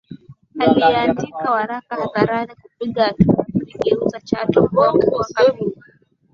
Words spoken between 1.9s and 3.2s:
hadharani kupinga